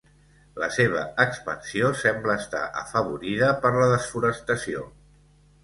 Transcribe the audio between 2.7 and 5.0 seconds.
afavorida per la desforestació.